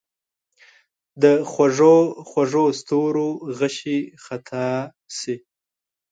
[1.21, 1.97] د خوږو،
[2.29, 4.67] خوږو ستورو غشي خطا
[5.17, 5.35] شي